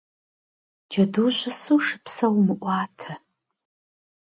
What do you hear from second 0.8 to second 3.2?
Cedu şısu şşıpse vumı'uate.